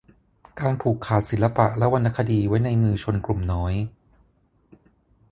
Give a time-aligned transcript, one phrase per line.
[0.59, 3.73] การผูกขาดศิลปะและวรรณคดีไว้ในมือชนกลุ่มน้อย